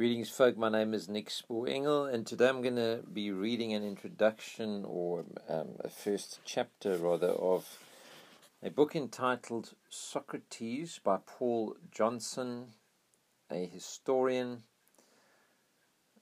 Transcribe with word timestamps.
Greetings, 0.00 0.30
folk. 0.30 0.56
My 0.56 0.70
name 0.70 0.94
is 0.94 1.10
Nick 1.10 1.28
Spoor 1.28 1.68
and 1.68 2.26
today 2.26 2.48
I'm 2.48 2.62
going 2.62 2.76
to 2.76 3.00
be 3.12 3.30
reading 3.32 3.74
an 3.74 3.84
introduction 3.84 4.82
or 4.86 5.26
um, 5.46 5.72
a 5.80 5.90
first 5.90 6.40
chapter, 6.42 6.96
rather, 6.96 7.26
of 7.28 7.78
a 8.62 8.70
book 8.70 8.96
entitled 8.96 9.74
Socrates 9.90 10.98
by 11.04 11.18
Paul 11.26 11.76
Johnson, 11.90 12.68
a 13.50 13.66
historian. 13.66 14.62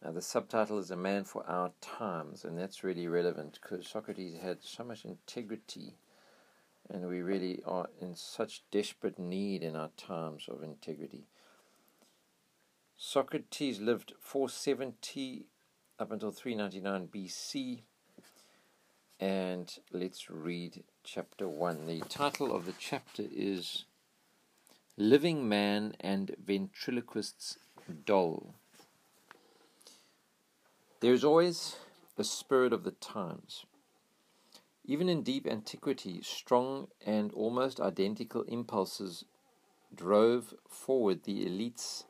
Uh, 0.05 0.11
the 0.11 0.23
subtitle 0.23 0.81
is 0.81 0.91
A 0.91 0.97
Man 0.97 1.23
for 1.23 1.49
Our 1.49 1.71
Times, 1.81 2.45
and 2.45 2.59
that's 2.59 2.83
really 2.83 3.07
relevant 3.07 3.61
because 3.63 3.87
Socrates 3.87 4.41
had 4.43 4.59
so 4.61 4.83
much 4.83 5.05
integrity, 5.05 5.95
and 6.91 7.07
we 7.07 7.23
really 7.23 7.63
are 7.65 7.91
in 8.01 8.17
such 8.17 8.65
desperate 8.73 9.21
need 9.21 9.63
in 9.63 9.77
our 9.77 9.91
times 9.97 10.49
of 10.49 10.65
integrity. 10.65 11.29
Socrates 13.01 13.79
lived 13.79 14.13
470 14.19 15.47
up 16.01 16.11
until 16.11 16.33
399 16.33 17.07
BC. 17.07 17.83
And 19.21 19.73
let's 19.93 20.29
read 20.29 20.83
chapter 21.05 21.49
1. 21.49 21.87
The 21.87 22.01
title 22.01 22.53
of 22.53 22.67
the 22.67 22.75
chapter 22.77 23.23
is 23.33 23.85
Living 24.97 25.49
Man 25.49 25.95
and 26.01 26.35
Ventriloquist's 26.45 27.59
Doll. 28.05 28.55
There 30.99 31.13
is 31.13 31.23
always 31.23 31.77
the 32.17 32.25
spirit 32.25 32.73
of 32.73 32.83
the 32.83 32.91
times. 32.91 33.65
Even 34.85 35.09
in 35.09 35.23
deep 35.23 35.47
antiquity, 35.47 36.21
strong 36.23 36.89
and 37.07 37.31
almost 37.33 37.79
identical 37.79 38.43
impulses 38.43 39.25
drove 39.95 40.53
forward 40.69 41.23
the 41.23 41.47
elites 41.47 42.03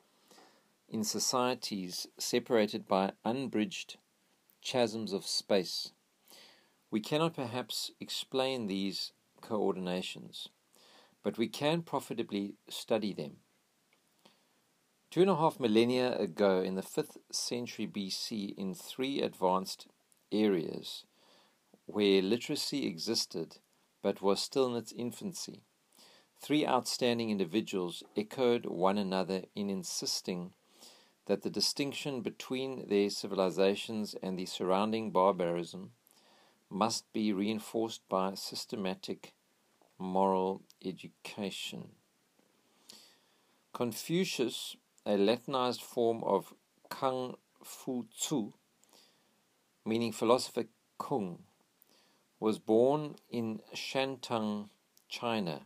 in 0.90 1.04
societies 1.04 2.06
separated 2.18 2.88
by 2.88 3.12
unbridged 3.24 3.98
chasms 4.62 5.12
of 5.12 5.26
space. 5.26 5.92
We 6.90 7.00
cannot 7.00 7.34
perhaps 7.34 7.90
explain 8.00 8.66
these 8.66 9.12
coordinations, 9.42 10.48
but 11.22 11.36
we 11.36 11.48
can 11.48 11.82
profitably 11.82 12.54
study 12.68 13.12
them. 13.12 13.36
Two 15.10 15.22
and 15.22 15.30
a 15.30 15.36
half 15.36 15.60
millennia 15.60 16.18
ago, 16.18 16.60
in 16.60 16.74
the 16.74 16.82
5th 16.82 17.16
century 17.30 17.86
BC, 17.86 18.54
in 18.56 18.74
three 18.74 19.20
advanced 19.22 19.86
areas 20.32 21.04
where 21.86 22.20
literacy 22.20 22.86
existed 22.86 23.58
but 24.02 24.20
was 24.22 24.40
still 24.40 24.66
in 24.66 24.76
its 24.76 24.92
infancy, 24.92 25.62
three 26.40 26.66
outstanding 26.66 27.30
individuals 27.30 28.02
echoed 28.16 28.66
one 28.66 28.98
another 28.98 29.42
in 29.54 29.70
insisting 29.70 30.52
that 31.28 31.42
the 31.42 31.50
distinction 31.50 32.22
between 32.22 32.88
their 32.88 33.10
civilizations 33.10 34.16
and 34.22 34.38
the 34.38 34.46
surrounding 34.46 35.10
barbarism 35.10 35.90
must 36.70 37.12
be 37.12 37.34
reinforced 37.34 38.00
by 38.08 38.32
systematic 38.32 39.34
moral 39.98 40.62
education. 40.82 41.90
Confucius, 43.74 44.76
a 45.04 45.18
Latinized 45.18 45.82
form 45.82 46.24
of 46.24 46.54
Kung 46.88 47.34
Fu 47.62 48.06
Tzu, 48.16 48.54
meaning 49.84 50.12
philosopher 50.12 50.64
Kung, 50.98 51.40
was 52.40 52.58
born 52.58 53.16
in 53.28 53.60
Shantung, 53.74 54.70
China, 55.10 55.60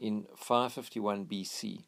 in 0.00 0.26
551 0.36 1.26
BC 1.26 1.84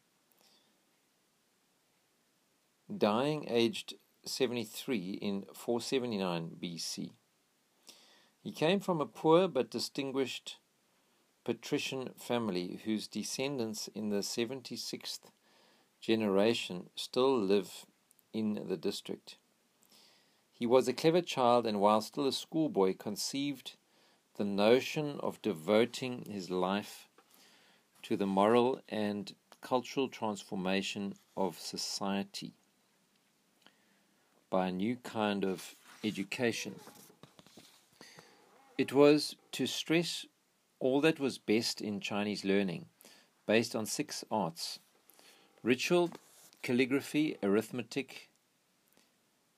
dying 2.98 3.46
aged 3.48 3.94
73 4.24 5.18
in 5.22 5.42
479 5.54 6.56
BC. 6.60 7.10
He 8.42 8.52
came 8.52 8.80
from 8.80 9.00
a 9.00 9.06
poor 9.06 9.48
but 9.48 9.70
distinguished 9.70 10.56
patrician 11.44 12.10
family 12.18 12.80
whose 12.84 13.06
descendants 13.06 13.88
in 13.94 14.10
the 14.10 14.18
76th 14.18 15.20
generation 16.00 16.90
still 16.94 17.38
live 17.38 17.86
in 18.32 18.66
the 18.68 18.76
district. 18.76 19.36
He 20.52 20.66
was 20.66 20.88
a 20.88 20.92
clever 20.92 21.22
child 21.22 21.66
and 21.66 21.80
while 21.80 22.00
still 22.00 22.26
a 22.26 22.32
schoolboy 22.32 22.94
conceived 22.96 23.76
the 24.36 24.44
notion 24.44 25.18
of 25.20 25.42
devoting 25.42 26.24
his 26.30 26.50
life 26.50 27.08
to 28.02 28.16
the 28.16 28.26
moral 28.26 28.80
and 28.88 29.34
cultural 29.60 30.08
transformation 30.08 31.14
of 31.36 31.58
society 31.58 32.54
by 34.50 34.66
a 34.66 34.72
new 34.72 34.96
kind 34.96 35.44
of 35.44 35.76
education. 36.04 36.74
It 38.76 38.92
was 38.92 39.36
to 39.52 39.66
stress 39.66 40.26
all 40.80 41.00
that 41.02 41.20
was 41.20 41.38
best 41.38 41.80
in 41.80 42.00
Chinese 42.00 42.44
learning, 42.44 42.86
based 43.46 43.76
on 43.76 43.86
six 43.86 44.24
arts 44.30 44.80
ritual, 45.62 46.10
calligraphy, 46.62 47.36
arithmetic, 47.42 48.30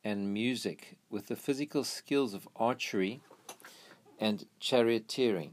and 0.05 0.35
music, 0.35 0.97
with 1.11 1.29
the 1.29 1.37
physical 1.37 1.85
skills 1.85 2.35
of 2.35 2.49
archery 2.57 3.21
and 4.19 4.47
charioteering. 4.61 5.51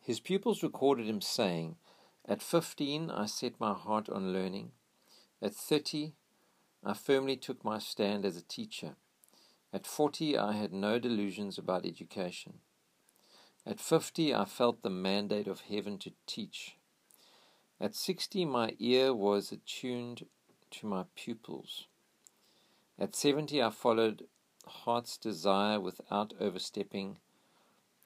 His 0.00 0.18
pupils 0.18 0.62
recorded 0.62 1.06
him 1.06 1.20
saying, 1.20 1.76
At 2.26 2.42
fifteen 2.42 3.10
I 3.10 3.26
set 3.26 3.60
my 3.60 3.74
heart 3.74 4.08
on 4.08 4.32
learning. 4.32 4.72
At 5.40 5.54
thirty 5.54 6.14
I 6.82 6.94
firmly 6.94 7.36
took 7.36 7.64
my 7.64 7.78
stand 7.78 8.24
as 8.24 8.36
a 8.36 8.42
teacher. 8.42 8.96
At 9.72 9.86
40, 9.86 10.38
I 10.38 10.52
had 10.52 10.72
no 10.72 10.98
delusions 10.98 11.58
about 11.58 11.84
education. 11.84 12.60
At 13.66 13.78
50, 13.78 14.34
I 14.34 14.46
felt 14.46 14.82
the 14.82 14.90
mandate 14.90 15.46
of 15.46 15.60
heaven 15.60 15.98
to 15.98 16.12
teach. 16.26 16.76
At 17.78 17.94
60, 17.94 18.46
my 18.46 18.74
ear 18.78 19.14
was 19.14 19.52
attuned 19.52 20.26
to 20.70 20.86
my 20.86 21.04
pupils. 21.14 21.86
At 22.98 23.14
70, 23.14 23.62
I 23.62 23.70
followed 23.70 24.26
heart's 24.66 25.18
desire 25.18 25.80
without 25.80 26.32
overstepping 26.40 27.18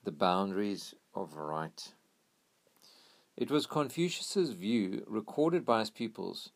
the 0.02 0.12
boundaries 0.12 0.94
of 1.14 1.34
right. 1.34 1.92
It 3.36 3.50
was 3.50 3.66
Confucius's 3.66 4.50
view, 4.50 5.04
recorded 5.06 5.64
by 5.64 5.80
his 5.80 5.90
pupils, 5.90 6.50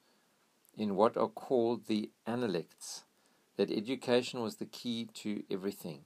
in 0.79 0.95
what 0.95 1.17
are 1.17 1.29
called 1.29 1.87
the 1.87 2.11
Analects, 2.27 3.05
that 3.57 3.71
education 3.71 4.41
was 4.41 4.57
the 4.57 4.67
key 4.67 5.09
to 5.15 5.43
everything. 5.51 6.05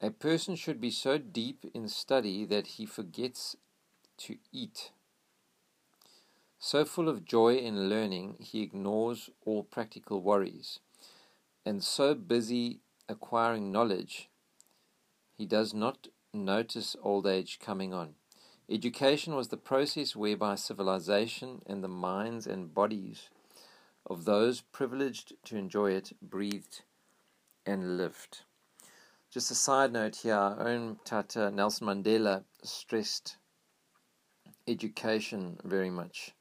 A 0.00 0.10
person 0.10 0.56
should 0.56 0.80
be 0.80 0.90
so 0.90 1.16
deep 1.16 1.64
in 1.72 1.88
study 1.88 2.44
that 2.44 2.66
he 2.66 2.84
forgets 2.84 3.56
to 4.18 4.36
eat. 4.52 4.90
So 6.58 6.84
full 6.84 7.08
of 7.08 7.24
joy 7.24 7.56
in 7.56 7.88
learning, 7.88 8.36
he 8.40 8.62
ignores 8.62 9.30
all 9.44 9.62
practical 9.62 10.20
worries. 10.20 10.80
And 11.64 11.82
so 11.82 12.14
busy 12.14 12.80
acquiring 13.08 13.70
knowledge, 13.70 14.28
he 15.38 15.46
does 15.46 15.72
not 15.72 16.08
notice 16.34 16.96
old 17.02 17.26
age 17.26 17.58
coming 17.60 17.94
on. 17.94 18.14
Education 18.68 19.36
was 19.36 19.48
the 19.48 19.56
process 19.56 20.16
whereby 20.16 20.56
civilization 20.56 21.62
and 21.66 21.84
the 21.84 21.88
minds 21.88 22.46
and 22.46 22.74
bodies 22.74 23.28
of 24.04 24.24
those 24.24 24.60
privileged 24.60 25.34
to 25.44 25.56
enjoy 25.56 25.92
it 25.92 26.12
breathed 26.20 26.82
and 27.64 27.96
lived. 27.96 28.42
Just 29.30 29.50
a 29.50 29.54
side 29.54 29.92
note 29.92 30.16
here, 30.16 30.34
our 30.34 30.66
own 30.66 30.98
Tata 31.04 31.50
Nelson 31.50 31.86
Mandela 31.86 32.44
stressed 32.62 33.36
education 34.66 35.58
very 35.64 35.90
much. 35.90 36.32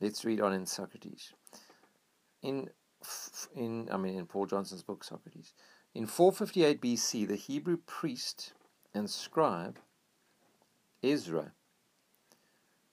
Let's 0.00 0.24
read 0.24 0.40
on 0.40 0.52
in 0.52 0.66
Socrates. 0.66 1.32
In 2.42 2.70
in 3.54 3.88
I 3.90 3.96
mean 3.98 4.18
in 4.18 4.26
Paul 4.26 4.46
Johnson's 4.46 4.82
book 4.82 5.04
Socrates. 5.04 5.52
In 5.94 6.06
458 6.06 6.80
BC, 6.80 7.28
the 7.28 7.36
Hebrew 7.36 7.76
priest 7.76 8.52
and 8.94 9.08
scribe 9.08 9.78
Ezra 11.04 11.52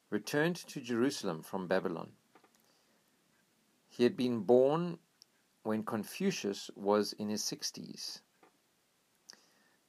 returned 0.10 0.58
to 0.58 0.82
Jerusalem 0.82 1.42
from 1.42 1.68
Babylon. 1.68 2.12
He 3.88 4.04
had 4.04 4.18
been 4.18 4.42
born 4.42 5.00
when 5.64 5.84
Confucius 5.84 6.70
was 6.76 7.14
in 7.14 7.30
his 7.30 7.42
60s 7.44 8.20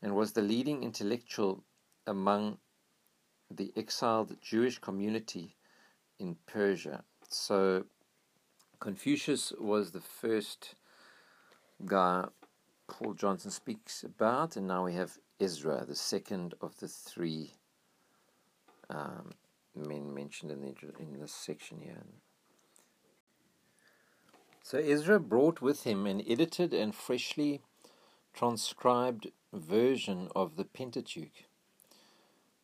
and 0.00 0.14
was 0.14 0.32
the 0.32 0.42
leading 0.42 0.84
intellectual 0.84 1.64
among 2.06 2.58
the 3.50 3.72
exiled 3.76 4.36
Jewish 4.40 4.78
community 4.78 5.56
in 6.20 6.36
Persia. 6.46 7.02
So 7.28 7.86
Confucius 8.78 9.52
was 9.58 9.90
the 9.90 10.00
first 10.00 10.76
guy 11.84 12.28
Paul 12.86 13.14
Johnson 13.14 13.50
speaks 13.50 14.04
about, 14.04 14.56
and 14.56 14.68
now 14.68 14.84
we 14.84 14.94
have 14.94 15.18
Ezra, 15.40 15.84
the 15.86 15.96
second 15.96 16.54
of 16.60 16.76
the 16.78 16.88
three 16.88 17.54
um, 18.92 19.32
men 19.74 20.14
mentioned 20.14 20.52
in 20.52 20.60
the 20.60 20.74
in 21.00 21.18
this 21.20 21.32
section 21.32 21.80
here. 21.80 22.02
So 24.62 24.78
Ezra 24.78 25.18
brought 25.18 25.60
with 25.60 25.84
him 25.84 26.06
an 26.06 26.22
edited 26.26 26.72
and 26.72 26.94
freshly 26.94 27.60
transcribed 28.32 29.28
version 29.52 30.28
of 30.34 30.56
the 30.56 30.64
Pentateuch, 30.64 31.44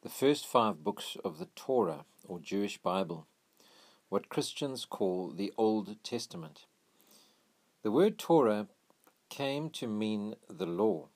the 0.03 0.09
first 0.09 0.47
five 0.47 0.85
books 0.85 1.17
of 1.25 1.39
the 1.39 1.49
Torah, 1.57 2.05
or 2.27 2.39
Jewish 2.39 2.79
Bible, 2.79 3.27
what 4.09 4.29
Christians 4.29 4.85
call 4.85 5.31
the 5.31 5.53
Old 5.59 6.03
Testament. 6.03 6.67
The 7.83 7.91
word 7.91 8.19
Torah 8.19 8.69
came 9.29 9.69
to 9.71 9.87
mean 9.87 10.37
the 10.49 10.67
law, 10.67 11.09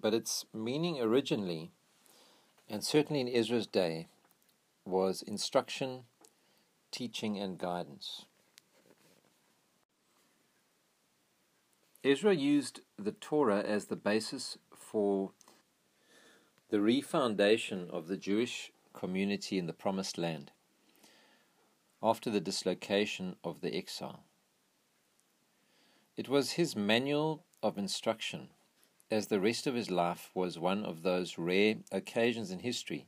but 0.00 0.14
its 0.14 0.46
meaning 0.54 1.00
originally, 1.00 1.72
and 2.70 2.82
certainly 2.82 3.20
in 3.20 3.28
Ezra's 3.28 3.66
day, 3.66 4.08
was 4.88 5.22
instruction, 5.22 6.04
teaching, 6.90 7.38
and 7.38 7.58
guidance. 7.58 8.24
Ezra 12.02 12.34
used 12.34 12.80
the 12.96 13.12
Torah 13.12 13.62
as 13.62 13.86
the 13.86 13.96
basis 13.96 14.56
for 14.74 15.32
the 16.70 16.78
refoundation 16.78 17.90
of 17.90 18.08
the 18.08 18.16
Jewish 18.16 18.72
community 18.92 19.58
in 19.58 19.66
the 19.66 19.72
Promised 19.72 20.16
Land 20.16 20.52
after 22.02 22.30
the 22.30 22.40
dislocation 22.40 23.36
of 23.42 23.60
the 23.60 23.76
exile. 23.76 24.20
It 26.16 26.28
was 26.28 26.52
his 26.52 26.76
manual 26.76 27.44
of 27.62 27.76
instruction, 27.76 28.48
as 29.10 29.26
the 29.26 29.40
rest 29.40 29.66
of 29.66 29.74
his 29.74 29.90
life 29.90 30.30
was 30.34 30.58
one 30.58 30.84
of 30.84 31.02
those 31.02 31.38
rare 31.38 31.76
occasions 31.90 32.50
in 32.50 32.60
history 32.60 33.06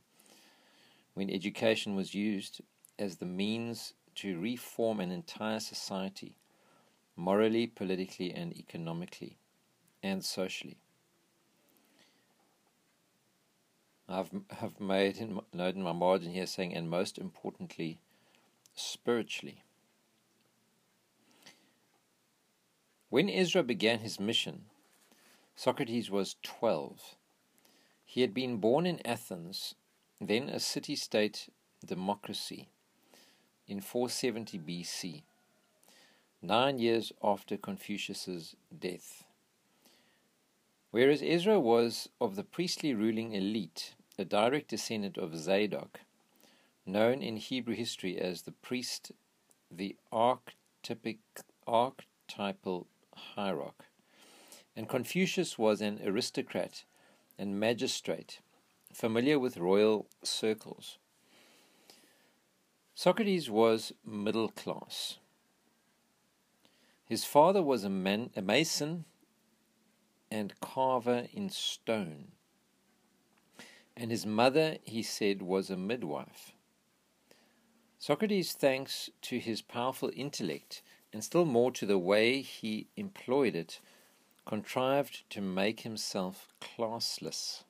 when 1.13 1.29
education 1.29 1.95
was 1.95 2.13
used 2.13 2.61
as 2.97 3.17
the 3.17 3.25
means 3.25 3.93
to 4.15 4.39
reform 4.39 4.99
an 4.99 5.11
entire 5.11 5.59
society 5.59 6.37
morally, 7.15 7.67
politically, 7.67 8.33
and 8.33 8.55
economically, 8.57 9.37
and 10.01 10.23
socially. 10.23 10.77
I've 14.09 14.29
have 14.49 14.79
made 14.79 15.17
a 15.21 15.55
note 15.55 15.75
in 15.75 15.83
my 15.83 15.93
margin 15.93 16.31
here 16.31 16.45
saying, 16.45 16.73
and 16.73 16.89
most 16.89 17.17
importantly, 17.17 17.99
spiritually. 18.75 19.63
When 23.09 23.29
Ezra 23.29 23.63
began 23.63 23.99
his 23.99 24.19
mission, 24.19 24.65
Socrates 25.55 26.09
was 26.09 26.35
12. 26.43 27.15
He 28.03 28.21
had 28.21 28.33
been 28.33 28.57
born 28.57 28.85
in 28.85 29.05
Athens, 29.05 29.75
then 30.21 30.49
a 30.49 30.59
city 30.59 30.95
state 30.95 31.49
democracy, 31.85 32.67
in 33.67 33.81
470 33.81 34.59
BC 34.59 35.23
nine 36.41 36.79
years 36.79 37.11
after 37.23 37.55
Confucius's 37.55 38.55
death. 38.77 39.23
Whereas 40.89 41.21
Ezra 41.23 41.59
was 41.59 42.09
of 42.19 42.35
the 42.35 42.43
priestly 42.43 42.93
ruling 42.93 43.33
elite, 43.33 43.93
a 44.17 44.25
direct 44.25 44.69
descendant 44.69 45.17
of 45.17 45.37
Zadok, 45.37 46.01
known 46.85 47.21
in 47.21 47.37
Hebrew 47.37 47.75
history 47.75 48.17
as 48.17 48.41
the 48.41 48.51
priest, 48.51 49.11
the 49.69 49.95
archetypal 50.11 51.17
hierarch, 53.15 53.85
and 54.75 54.89
Confucius 54.89 55.57
was 55.57 55.81
an 55.81 56.01
aristocrat 56.03 56.83
and 57.37 57.59
magistrate, 57.59 58.39
familiar 58.93 59.39
with 59.39 59.57
royal 59.57 60.07
circles. 60.23 60.97
Socrates 62.95 63.49
was 63.49 63.93
middle 64.05 64.49
class, 64.49 65.17
his 67.11 67.25
father 67.25 67.61
was 67.61 67.83
a, 67.83 67.89
man, 67.89 68.29
a 68.37 68.41
mason 68.41 69.03
and 70.31 70.57
carver 70.61 71.27
in 71.33 71.49
stone. 71.49 72.29
And 73.97 74.11
his 74.11 74.25
mother, 74.25 74.77
he 74.85 75.03
said, 75.03 75.41
was 75.41 75.69
a 75.69 75.75
midwife. 75.75 76.53
Socrates, 77.99 78.53
thanks 78.53 79.09
to 79.23 79.39
his 79.39 79.61
powerful 79.61 80.09
intellect, 80.15 80.81
and 81.11 81.21
still 81.21 81.43
more 81.43 81.73
to 81.73 81.85
the 81.85 81.97
way 81.97 82.39
he 82.41 82.87
employed 82.95 83.57
it, 83.57 83.81
contrived 84.45 85.29
to 85.31 85.41
make 85.41 85.81
himself 85.81 86.47
classless. 86.61 87.65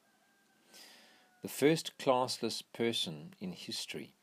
The 1.41 1.47
first 1.47 1.97
classless 1.97 2.61
person 2.71 3.33
in 3.39 3.53
history. 3.53 4.13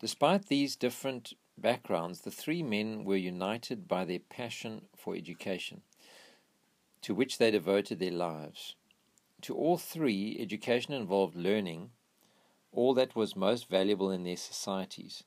Despite 0.00 0.46
these 0.46 0.74
different 0.74 1.34
backgrounds, 1.56 2.22
the 2.22 2.30
three 2.32 2.62
men 2.62 3.04
were 3.04 3.16
united 3.16 3.86
by 3.86 4.04
their 4.04 4.18
passion 4.18 4.86
for 4.96 5.14
education, 5.14 5.82
to 7.02 7.14
which 7.14 7.38
they 7.38 7.52
devoted 7.52 8.00
their 8.00 8.10
lives. 8.10 8.74
To 9.42 9.54
all 9.54 9.78
three, 9.78 10.36
education 10.40 10.92
involved 10.92 11.36
learning 11.36 11.90
all 12.72 12.92
that 12.94 13.14
was 13.14 13.36
most 13.36 13.70
valuable 13.70 14.10
in 14.10 14.24
their 14.24 14.36
societies. 14.36 15.22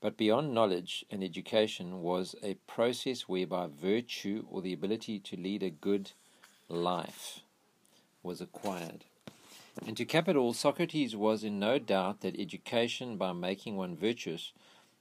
But 0.00 0.18
beyond 0.18 0.52
knowledge 0.52 1.04
and 1.10 1.24
education 1.24 2.02
was 2.02 2.36
a 2.42 2.54
process 2.66 3.22
whereby 3.22 3.68
virtue 3.68 4.46
or 4.50 4.60
the 4.60 4.74
ability 4.74 5.18
to 5.20 5.36
lead 5.36 5.62
a 5.62 5.70
good 5.70 6.12
life 6.68 7.40
was 8.22 8.40
acquired. 8.40 9.06
And 9.86 9.96
to 9.96 10.04
cap 10.04 10.28
it 10.28 10.36
all, 10.36 10.52
Socrates 10.52 11.16
was 11.16 11.44
in 11.44 11.58
no 11.58 11.78
doubt 11.78 12.20
that 12.20 12.38
education, 12.38 13.16
by 13.16 13.32
making 13.32 13.76
one 13.76 13.96
virtuous, 13.96 14.52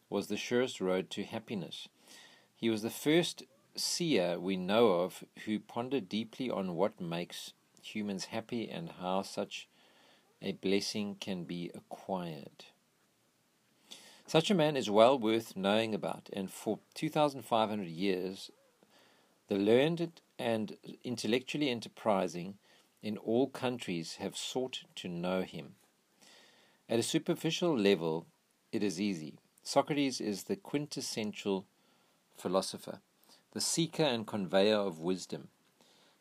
was 0.10 0.28
the 0.28 0.38
surest 0.38 0.80
road 0.80 1.10
to 1.12 1.24
happiness. 1.24 1.88
He 2.56 2.70
was 2.70 2.82
the 2.82 2.90
first 2.90 3.44
seer 3.76 4.40
we 4.40 4.58
know 4.58 5.02
of 5.02 5.24
who 5.46 5.60
pondered 5.60 6.10
deeply 6.10 6.50
on 6.50 6.76
what 6.76 7.00
makes 7.02 7.54
humans 7.82 8.26
happy 8.26 8.70
and 8.70 8.92
how 9.00 9.22
such 9.22 9.68
a 10.42 10.54
blessing 10.54 11.16
can 11.20 11.44
be 11.44 11.72
acquired. 11.74 12.66
Such 14.26 14.52
a 14.52 14.56
man 14.56 14.76
is 14.76 14.90
well 14.90 15.18
worth 15.18 15.56
knowing 15.56 15.96
about, 15.96 16.30
and 16.34 16.52
for 16.52 16.80
2,500 16.96 17.88
years, 17.88 18.52
the 19.48 19.56
learned 19.56 20.22
and 20.38 20.78
intellectually 21.04 21.70
enterprising 21.70 22.56
in 23.08 23.18
all 23.20 23.48
countries 23.48 24.18
have 24.20 24.36
sought 24.36 24.84
to 24.94 25.08
know 25.08 25.42
him. 25.42 25.76
At 26.90 27.00
a 27.00 27.04
superficial 27.04 27.74
level, 27.74 28.26
it 28.74 28.84
is 28.84 29.00
easy. 29.00 29.40
Socrates 29.64 30.20
is 30.20 30.44
the 30.44 30.58
quintessential 30.58 31.66
philosopher, 32.36 33.00
the 33.54 33.62
seeker 33.62 34.04
and 34.04 34.28
conveyor 34.28 34.76
of 34.76 35.00
wisdom. 35.00 35.48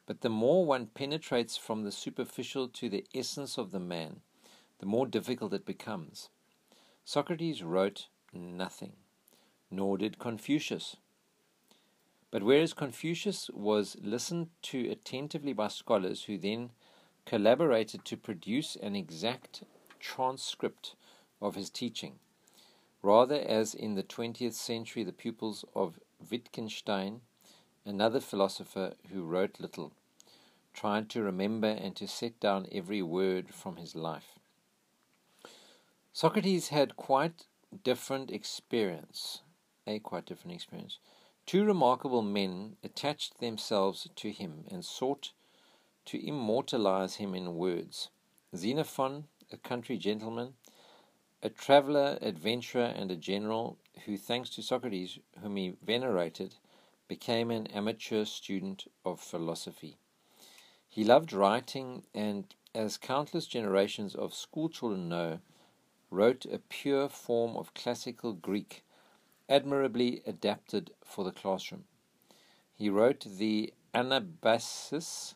But 0.06 0.20
the 0.20 0.28
more 0.28 0.64
one 0.64 0.87
penetrates 0.87 1.56
from 1.56 1.82
the 1.82 1.90
superficial 1.90 2.68
to 2.68 2.88
the 2.88 3.04
essence 3.12 3.58
of 3.58 3.72
the 3.72 3.80
man, 3.80 4.20
the 4.78 4.87
more 4.87 5.08
difficult 5.08 5.52
it 5.54 5.66
becomes. 5.66 6.28
Socrates 7.04 7.64
wrote 7.64 8.06
nothing, 8.32 8.92
nor 9.72 9.99
did 9.99 10.20
Confucius. 10.20 10.94
But 12.30 12.42
whereas 12.42 12.75
Confucius 12.75 13.49
was 13.54 13.96
listened 14.02 14.50
to 14.62 14.90
attentively 14.90 15.52
by 15.52 15.68
scholars 15.68 16.25
who 16.25 16.37
then 16.37 16.70
collaborated 17.26 18.04
to 18.04 18.16
produce 18.16 18.76
an 18.76 18.97
exact 18.97 19.64
transcript 19.99 20.95
of 21.42 21.56
his 21.56 21.68
teaching, 21.68 22.18
rather 23.02 23.38
as 23.40 23.75
in 23.75 23.95
the 23.95 24.02
20th 24.02 24.54
century 24.54 25.02
the 25.02 25.12
pupils 25.12 25.64
of 25.75 25.99
Wittgenstein, 26.30 27.21
another 27.85 28.21
philosopher 28.21 28.95
who 29.12 29.25
wrote 29.25 29.61
little, 29.61 29.92
tried 30.73 31.11
to 31.11 31.23
remember 31.23 31.68
and 31.68 31.97
to 31.97 32.06
set 32.06 32.38
down 32.38 32.66
every 32.71 33.02
word 33.02 33.52
from 33.52 33.76
his 33.76 33.95
life. 33.95 34.38
Socrates 36.12 36.68
had 36.68 36.97
quite 36.97 37.47
different 37.83 38.30
experience, 38.30 39.42
a 39.87 39.99
quite 39.99 40.26
different 40.26 40.54
experience. 40.54 40.99
Two 41.45 41.64
remarkable 41.64 42.23
men 42.23 42.76
attached 42.83 43.38
themselves 43.38 44.09
to 44.16 44.30
him 44.30 44.64
and 44.71 44.85
sought 44.85 45.33
to 46.06 46.26
immortalize 46.26 47.16
him 47.16 47.34
in 47.34 47.56
words. 47.56 48.08
Xenophon, 48.54 49.25
a 49.52 49.56
country 49.56 49.98
gentleman, 49.98 50.54
a 51.42 51.48
traveler, 51.48 52.18
adventurer, 52.22 52.92
and 52.96 53.10
a 53.10 53.16
general 53.16 53.76
who, 54.04 54.16
thanks 54.16 54.50
to 54.50 54.62
Socrates, 54.62 55.18
whom 55.42 55.56
he 55.56 55.75
venerated, 55.84 56.54
became 57.08 57.50
an 57.50 57.66
amateur 57.68 58.25
student 58.25 58.90
of 59.04 59.20
philosophy. 59.20 59.96
He 60.88 61.04
loved 61.04 61.32
writing 61.32 62.04
and, 62.14 62.44
as 62.75 62.96
countless 62.96 63.46
generations 63.46 64.14
of 64.14 64.34
schoolchildren 64.34 65.08
know, 65.08 65.40
wrote 66.10 66.46
a 66.46 66.58
pure 66.58 67.08
form 67.08 67.56
of 67.56 67.75
classical 67.75 68.32
Greek, 68.32 68.82
admirably 69.48 70.22
adapted 70.26 70.90
for 71.04 71.25
the 71.25 71.32
classroom. 71.32 71.84
He 72.75 72.90
wrote 72.90 73.25
the 73.28 73.72
Anabasis, 73.94 75.34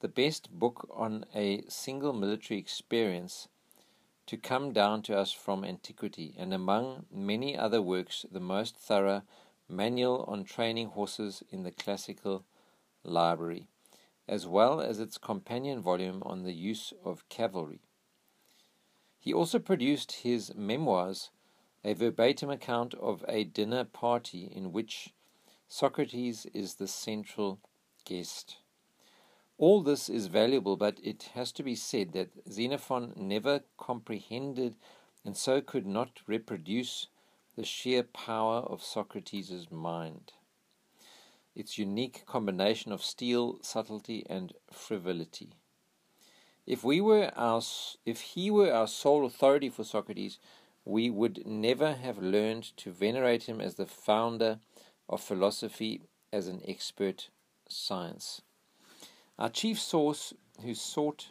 the 0.00 0.08
best 0.08 0.50
book 0.50 0.88
on 0.90 1.24
a 1.34 1.62
single 1.68 2.12
military 2.12 2.58
experience 2.58 3.48
to 4.26 4.36
come 4.36 4.72
down 4.72 5.02
to 5.02 5.16
us 5.16 5.32
from 5.32 5.64
antiquity, 5.64 6.34
and 6.38 6.54
among 6.54 7.04
many 7.12 7.56
other 7.56 7.82
works, 7.82 8.24
the 8.30 8.40
most 8.40 8.76
thorough, 8.76 9.22
Manual 9.68 10.24
on 10.26 10.44
Training 10.44 10.88
Horses 10.88 11.42
in 11.50 11.62
the 11.62 11.70
Classical 11.70 12.44
Library, 13.04 13.66
as 14.26 14.46
well 14.46 14.80
as 14.80 14.98
its 15.00 15.18
companion 15.18 15.80
volume 15.80 16.22
on 16.24 16.44
the 16.44 16.52
use 16.52 16.92
of 17.04 17.28
cavalry. 17.28 17.80
He 19.18 19.34
also 19.34 19.58
produced 19.58 20.12
his 20.22 20.54
memoirs, 20.54 21.30
a 21.84 21.92
verbatim 21.92 22.48
account 22.48 22.94
of 22.94 23.24
a 23.28 23.44
dinner 23.44 23.84
party 23.84 24.50
in 24.54 24.72
which 24.72 25.12
Socrates 25.68 26.46
is 26.54 26.76
the 26.76 26.88
central 26.88 27.60
guest. 28.04 28.59
All 29.60 29.82
this 29.82 30.08
is 30.08 30.28
valuable, 30.28 30.78
but 30.78 30.98
it 31.02 31.32
has 31.34 31.52
to 31.52 31.62
be 31.62 31.74
said 31.74 32.14
that 32.14 32.30
Xenophon 32.50 33.12
never 33.14 33.60
comprehended 33.76 34.74
and 35.22 35.36
so 35.36 35.60
could 35.60 35.86
not 35.86 36.22
reproduce 36.26 37.08
the 37.56 37.64
sheer 37.66 38.02
power 38.02 38.60
of 38.60 38.82
Socrates' 38.82 39.70
mind, 39.70 40.32
its 41.54 41.76
unique 41.76 42.24
combination 42.24 42.90
of 42.90 43.04
steel, 43.04 43.58
subtlety, 43.60 44.24
and 44.30 44.54
frivolity. 44.72 45.50
If 46.66 46.82
we 46.82 47.02
were 47.02 47.30
our, 47.36 47.60
if 48.06 48.22
he 48.22 48.50
were 48.50 48.72
our 48.72 48.88
sole 48.88 49.26
authority 49.26 49.68
for 49.68 49.84
Socrates, 49.84 50.38
we 50.86 51.10
would 51.10 51.46
never 51.46 51.92
have 51.96 52.16
learned 52.16 52.74
to 52.78 52.92
venerate 52.92 53.42
him 53.42 53.60
as 53.60 53.74
the 53.74 53.84
founder 53.84 54.60
of 55.06 55.20
philosophy, 55.20 56.00
as 56.32 56.48
an 56.48 56.62
expert 56.66 57.28
science. 57.68 58.40
Our 59.40 59.48
chief 59.48 59.80
source, 59.80 60.34
who 60.60 60.74
sought 60.74 61.30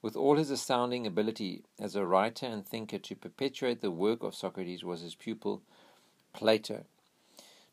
with 0.00 0.16
all 0.16 0.36
his 0.36 0.50
astounding 0.50 1.06
ability 1.06 1.64
as 1.78 1.94
a 1.94 2.06
writer 2.06 2.46
and 2.46 2.66
thinker 2.66 2.96
to 2.96 3.14
perpetuate 3.14 3.82
the 3.82 3.90
work 3.90 4.22
of 4.22 4.34
Socrates, 4.34 4.82
was 4.82 5.02
his 5.02 5.14
pupil 5.14 5.60
Plato. 6.32 6.86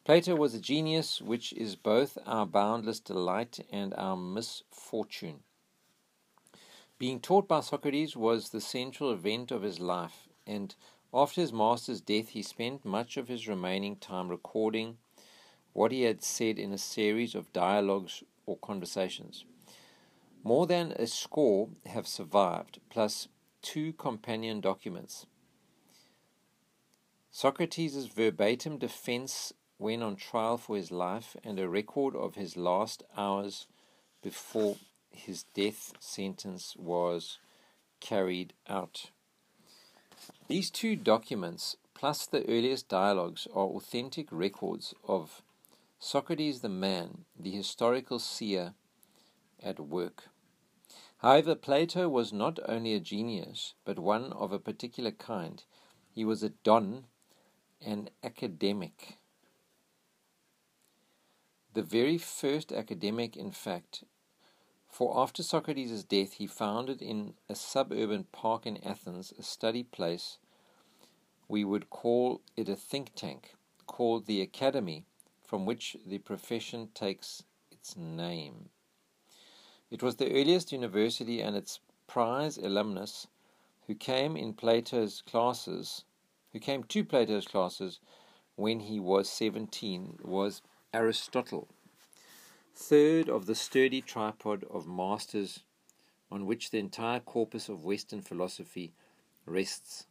Plato 0.04 0.36
was 0.36 0.54
a 0.54 0.60
genius 0.60 1.22
which 1.22 1.54
is 1.54 1.78
both 1.78 2.18
our 2.26 2.46
boundless 2.46 3.00
delight 3.00 3.66
and 3.72 3.94
our 3.94 4.18
misfortune. 4.18 5.44
Being 7.00 7.22
taught 7.22 7.48
by 7.48 7.62
Socrates 7.62 8.18
was 8.18 8.50
the 8.50 8.60
central 8.60 9.14
event 9.14 9.52
of 9.52 9.62
his 9.62 9.80
life, 9.80 10.28
and 10.46 10.76
after 11.14 11.40
his 11.40 11.54
master's 11.54 12.02
death, 12.02 12.30
he 12.30 12.42
spent 12.42 12.84
much 12.84 13.16
of 13.16 13.30
his 13.30 13.48
remaining 13.48 13.96
time 13.96 14.28
recording 14.28 14.98
what 15.72 15.94
he 15.94 16.02
had 16.02 16.22
said 16.22 16.60
in 16.60 16.74
a 16.74 16.78
series 16.78 17.34
of 17.34 17.54
dialogues 17.54 18.26
or 18.48 18.58
conversations. 18.58 19.46
More 20.44 20.66
than 20.66 20.94
a 20.94 21.06
score 21.06 21.70
have 21.86 22.08
survived, 22.08 22.80
plus 22.90 23.28
two 23.62 23.94
companion 23.94 24.62
documents. 24.62 25.28
Socrates' 27.30 28.08
verbatim 28.08 28.80
defense 28.80 29.54
when 29.78 30.02
on 30.02 30.16
trial 30.16 30.58
for 30.58 30.76
his 30.76 30.92
life 30.92 31.36
and 31.44 31.60
a 31.60 31.70
record 31.70 32.16
of 32.16 32.34
his 32.34 32.58
last 32.58 33.04
hours 33.16 33.68
before 34.24 34.78
his 35.12 35.44
death 35.54 35.94
sentence 36.00 36.76
was 36.78 37.38
carried 38.00 38.54
out. 38.68 39.12
These 40.48 40.72
two 40.72 40.96
documents, 40.96 41.78
plus 41.94 42.26
the 42.26 42.48
earliest 42.48 42.88
dialogues, 42.88 43.48
are 43.54 43.66
authentic 43.66 44.28
records 44.32 44.94
of 45.08 45.44
Socrates 46.00 46.62
the 46.62 46.70
man, 46.70 47.26
the 47.38 47.50
historical 47.50 48.20
seer, 48.20 48.76
at 49.62 49.80
work. 49.80 50.30
However, 51.18 51.56
Plato 51.56 52.08
was 52.08 52.32
not 52.32 52.60
only 52.70 52.94
a 52.94 53.00
genius, 53.00 53.74
but 53.84 53.98
one 53.98 54.32
of 54.34 54.52
a 54.52 54.60
particular 54.60 55.10
kind. 55.10 55.64
He 56.14 56.24
was 56.24 56.44
a 56.44 56.50
don, 56.50 57.06
an 57.82 58.12
academic. 58.24 59.18
The 61.74 61.82
very 61.82 62.20
first 62.20 62.72
academic, 62.72 63.36
in 63.36 63.52
fact, 63.52 64.04
for 64.88 65.20
after 65.20 65.42
Socrates' 65.42 66.04
death, 66.04 66.34
he 66.34 66.46
founded 66.46 67.02
in 67.02 67.34
a 67.50 67.56
suburban 67.56 68.26
park 68.32 68.68
in 68.68 68.78
Athens 68.84 69.34
a 69.38 69.42
study 69.42 69.84
place. 69.84 70.38
We 71.48 71.66
would 71.66 71.90
call 71.90 72.42
it 72.56 72.70
a 72.70 72.76
think 72.76 73.16
tank, 73.16 73.56
called 73.88 74.28
the 74.28 74.42
Academy 74.42 75.06
from 75.48 75.66
which 75.66 75.96
the 76.06 76.18
profession 76.20 76.90
takes 76.94 77.44
its 77.72 77.96
name. 77.96 78.70
It 79.90 80.04
was 80.04 80.18
the 80.18 80.30
earliest 80.30 80.74
university, 80.74 81.42
and 81.42 81.56
its 81.56 81.80
prize 82.06 82.58
alumnus, 82.58 83.28
who 83.88 83.96
came 83.96 84.36
in 84.36 84.54
Plato's 84.54 85.22
classes, 85.22 86.04
who 86.52 86.60
came 86.60 86.84
to 86.84 87.06
Plato's 87.06 87.48
classes 87.48 88.02
when 88.58 88.82
he 88.82 89.00
was 89.00 89.30
17, 89.30 90.20
was 90.22 90.62
Aristotle, 90.94 91.70
third 92.76 93.30
of 93.30 93.46
the 93.46 93.56
sturdy 93.56 94.02
tripod 94.02 94.66
of 94.70 94.86
masters 94.86 95.64
on 96.30 96.46
which 96.46 96.72
the 96.72 96.80
entire 96.80 97.22
corpus 97.22 97.70
of 97.70 97.86
Western 97.86 98.22
philosophy 98.22 98.92
rests. 99.46 100.08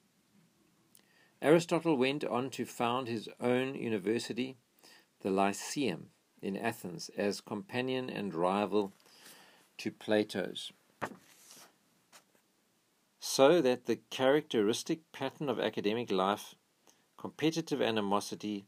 Aristotle 1.42 1.98
went 1.98 2.24
on 2.24 2.48
to 2.50 2.64
found 2.64 3.08
his 3.08 3.28
own 3.38 3.74
university 3.74 4.56
the 5.26 5.32
Lyceum 5.32 6.10
in 6.40 6.56
Athens 6.56 7.10
as 7.16 7.40
companion 7.40 8.08
and 8.08 8.32
rival 8.32 8.92
to 9.76 9.90
Plato's. 9.90 10.70
So 13.18 13.60
that 13.60 13.86
the 13.86 13.98
characteristic 14.08 15.00
pattern 15.10 15.48
of 15.48 15.58
academic 15.58 16.12
life, 16.12 16.54
competitive 17.18 17.82
animosity, 17.82 18.66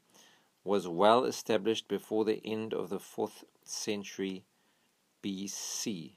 was 0.65 0.89
well 0.89 1.25
established 1.25 1.87
before 1.87 2.25
the 2.25 2.45
end 2.45 2.75
of 2.75 2.89
the 2.89 2.99
4th 2.99 3.45
century 3.63 4.43
BC. 5.23 6.15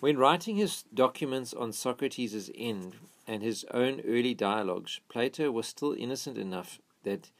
When 0.00 0.16
writing 0.16 0.56
his 0.56 0.84
documents 0.84 1.52
on 1.52 1.72
Socrates' 1.72 2.50
end 2.56 2.96
and 3.26 3.42
his 3.42 3.66
own 3.72 4.00
early 4.06 4.32
dialogues, 4.32 5.00
Plato 5.10 5.50
was 5.50 5.66
still 5.66 5.92
innocent 5.92 6.38
enough 6.38 6.78
that 7.02 7.30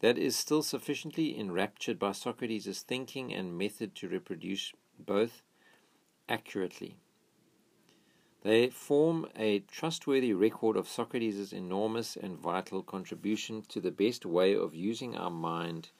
that 0.00 0.18
is 0.18 0.34
still 0.34 0.62
sufficiently 0.62 1.38
enraptured 1.38 1.98
by 1.98 2.12
Socrates' 2.12 2.82
thinking 2.82 3.32
and 3.32 3.56
method 3.56 3.94
to 3.94 4.08
reproduce 4.08 4.72
both 4.98 5.42
accurately. 6.28 6.96
They 8.42 8.70
form 8.70 9.28
a 9.36 9.58
trustworthy 9.60 10.32
record 10.32 10.76
of 10.78 10.88
Socrates' 10.88 11.52
enormous 11.52 12.16
and 12.16 12.38
vital 12.38 12.82
contribution 12.82 13.62
to 13.68 13.80
the 13.80 13.90
best 13.90 14.24
way 14.24 14.54
of 14.54 14.74
using 14.74 15.14
our 15.14 15.30
mind 15.30 15.90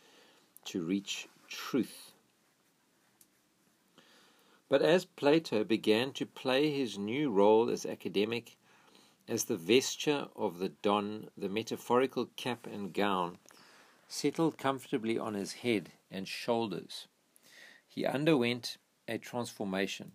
to 0.65 0.83
reach 0.83 1.29
truth. 1.49 2.13
But 4.71 4.81
as 4.81 5.05
Plato 5.05 5.65
began 5.65 6.13
to 6.13 6.25
play 6.25 6.71
his 6.71 6.97
new 6.97 7.31
role 7.31 7.69
as 7.69 7.85
academic, 7.85 8.57
as 9.29 9.45
the 9.45 9.57
vesture 9.57 10.29
of 10.35 10.59
the 10.59 10.71
don, 10.71 11.29
the 11.37 11.49
metaphorical 11.49 12.31
cap 12.37 12.67
and 12.67 12.95
gown, 12.95 13.39
settled 14.13 14.59
comfortably 14.59 15.17
on 15.17 15.35
his 15.35 15.53
head 15.53 15.93
and 16.11 16.27
shoulders. 16.27 17.07
He 17.87 18.05
underwent 18.05 18.77
a 19.07 19.19
transformation. 19.19 20.13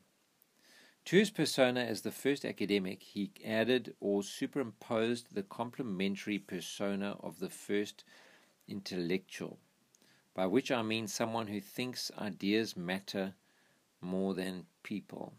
To 1.06 1.18
his 1.18 1.32
persona 1.32 1.80
as 1.80 2.02
the 2.02 2.12
first 2.12 2.44
academic, 2.44 3.02
he 3.02 3.32
added 3.46 3.96
or 4.02 4.22
superimposed 4.22 5.34
the 5.34 5.44
complementary 5.44 6.38
persona 6.38 7.16
of 7.22 7.40
the 7.40 7.50
first 7.50 8.04
intellectual, 8.68 9.60
by 10.34 10.46
which 10.46 10.72
I 10.72 10.82
mean 10.82 11.08
someone 11.08 11.48
who 11.48 11.62
thinks 11.62 12.12
ideas 12.20 12.76
matter 12.76 13.36
more 14.02 14.34
than 14.34 14.66
people. 14.84 15.36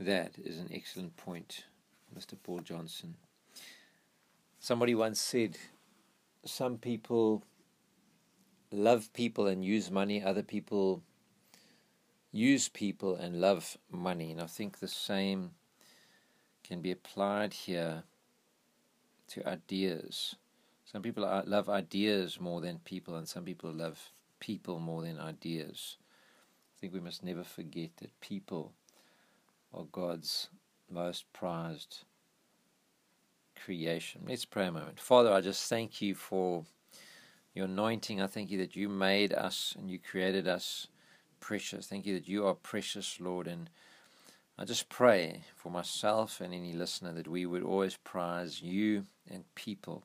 That 0.00 0.32
is 0.42 0.58
an 0.58 0.70
excellent 0.74 1.16
point, 1.16 1.66
Mr. 2.12 2.34
Paul 2.42 2.60
Johnson. 2.60 3.14
Somebody 4.58 4.94
once 4.96 5.20
said, 5.20 5.58
some 6.44 6.78
people 6.78 7.44
love 8.70 9.12
people 9.12 9.46
and 9.46 9.64
use 9.64 9.90
money, 9.90 10.22
other 10.22 10.42
people 10.42 11.02
use 12.32 12.68
people 12.68 13.14
and 13.14 13.40
love 13.40 13.76
money. 13.90 14.32
And 14.32 14.40
I 14.40 14.46
think 14.46 14.78
the 14.78 14.88
same 14.88 15.50
can 16.64 16.80
be 16.80 16.90
applied 16.90 17.52
here 17.52 18.04
to 19.28 19.46
ideas. 19.48 20.36
Some 20.84 21.02
people 21.02 21.42
love 21.46 21.68
ideas 21.68 22.40
more 22.40 22.60
than 22.60 22.78
people, 22.78 23.16
and 23.16 23.28
some 23.28 23.44
people 23.44 23.72
love 23.72 24.12
people 24.40 24.78
more 24.78 25.02
than 25.02 25.18
ideas. 25.18 25.96
I 26.76 26.80
think 26.80 26.92
we 26.92 27.00
must 27.00 27.22
never 27.22 27.44
forget 27.44 27.96
that 27.98 28.20
people 28.20 28.72
are 29.72 29.84
God's 29.90 30.48
most 30.90 31.32
prized 31.32 32.04
creation. 33.64 34.22
Let's 34.28 34.44
pray 34.44 34.66
a 34.66 34.72
moment. 34.72 35.00
Father, 35.00 35.32
I 35.32 35.40
just 35.40 35.68
thank 35.68 36.00
you 36.02 36.14
for 36.14 36.64
your 37.54 37.66
anointing. 37.66 38.20
I 38.20 38.26
thank 38.26 38.50
you 38.50 38.58
that 38.58 38.76
you 38.76 38.88
made 38.88 39.32
us 39.32 39.74
and 39.78 39.90
you 39.90 39.98
created 39.98 40.48
us 40.48 40.88
precious. 41.40 41.86
Thank 41.86 42.06
you 42.06 42.14
that 42.14 42.28
you 42.28 42.46
are 42.46 42.54
precious, 42.54 43.20
Lord. 43.20 43.46
And 43.46 43.70
I 44.58 44.64
just 44.64 44.88
pray 44.88 45.44
for 45.54 45.70
myself 45.70 46.40
and 46.40 46.52
any 46.52 46.72
listener 46.72 47.12
that 47.12 47.28
we 47.28 47.46
would 47.46 47.62
always 47.62 47.96
prize 47.96 48.62
you 48.62 49.06
and 49.30 49.44
people 49.54 50.04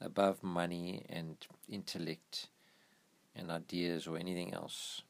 above 0.00 0.42
money 0.42 1.04
and 1.08 1.36
intellect 1.68 2.48
and 3.34 3.50
ideas 3.50 4.06
or 4.06 4.16
anything 4.16 4.52
else. 4.52 5.02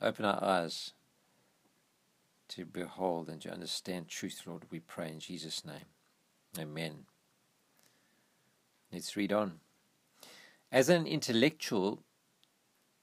Open 0.00 0.24
our 0.24 0.42
eyes 0.42 0.92
to 2.48 2.64
behold 2.64 3.28
and 3.28 3.40
to 3.42 3.52
understand 3.52 4.08
truth, 4.08 4.42
Lord, 4.46 4.64
we 4.70 4.80
pray 4.80 5.08
in 5.08 5.20
Jesus' 5.20 5.64
name. 5.64 5.86
Amen. 6.58 7.06
Let's 8.92 9.16
read 9.16 9.32
on. 9.32 9.60
As 10.70 10.88
an 10.88 11.06
intellectual, 11.06 12.02